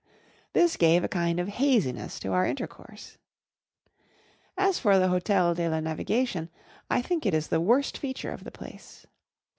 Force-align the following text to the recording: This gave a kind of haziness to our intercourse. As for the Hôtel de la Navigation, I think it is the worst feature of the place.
This 0.53 0.77
gave 0.77 1.03
a 1.03 1.07
kind 1.07 1.39
of 1.39 1.47
haziness 1.47 2.19
to 2.21 2.29
our 2.29 2.43
intercourse. 2.43 3.19
As 4.57 4.79
for 4.79 4.97
the 4.97 5.09
Hôtel 5.09 5.55
de 5.55 5.69
la 5.69 5.79
Navigation, 5.79 6.49
I 6.89 7.03
think 7.03 7.23
it 7.23 7.35
is 7.35 7.49
the 7.49 7.61
worst 7.61 7.99
feature 7.99 8.31
of 8.31 8.43
the 8.43 8.49
place. 8.49 9.05